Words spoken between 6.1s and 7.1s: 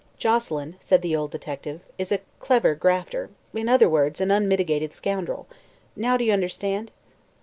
do you understand?"